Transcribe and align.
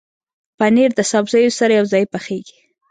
پنېر 0.57 0.91
د 0.95 0.99
سبزیو 1.11 1.57
سره 1.59 1.71
یوځای 1.79 2.03
پخېږي. 2.13 2.57